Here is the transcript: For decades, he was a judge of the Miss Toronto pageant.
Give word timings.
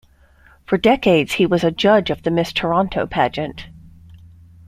For 0.65 0.79
decades, 0.79 1.33
he 1.33 1.45
was 1.45 1.63
a 1.63 1.69
judge 1.69 2.09
of 2.09 2.23
the 2.23 2.31
Miss 2.31 2.51
Toronto 2.51 3.05
pageant. 3.05 3.67